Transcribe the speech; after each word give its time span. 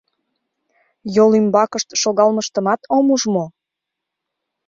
Йол 1.15 1.31
ӱмбакышт 1.39 1.89
шогалмыштымат 2.01 2.81
ом 2.95 3.05
уж 3.15 3.21
мо? 3.33 3.45